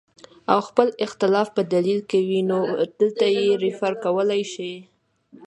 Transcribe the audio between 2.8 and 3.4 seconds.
دلته